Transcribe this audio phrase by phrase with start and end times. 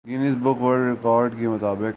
[0.07, 1.81] Guinness book world record کے مطابق